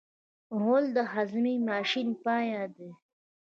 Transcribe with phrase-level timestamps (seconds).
[0.59, 2.91] غول د هاضمې ماشین پای دی.